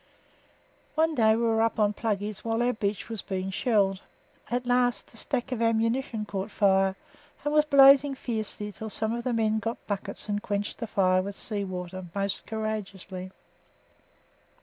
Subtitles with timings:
[0.95, 4.01] One day we were up on "Pluggey's" while our beach was being shelled;
[4.49, 6.95] at last the stack of ammunition caught fire
[7.45, 11.21] and was blazing fiercely until some of the men got buckets and quenched the fire
[11.21, 13.29] with sea water most courageously.